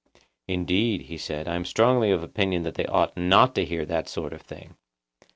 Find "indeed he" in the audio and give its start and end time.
0.47-1.17